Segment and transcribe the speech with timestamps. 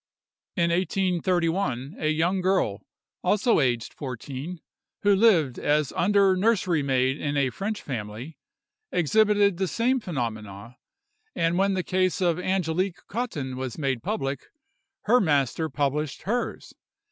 [0.55, 2.81] In 1831, a young girl,
[3.23, 4.59] also aged fourteen,
[5.03, 8.39] who lived as under nursery maid in a French family,
[8.91, 10.77] exhibited the same phenomena,
[11.35, 14.47] and when the case of Angelique Cottin was made public,
[15.01, 16.73] her master published hers.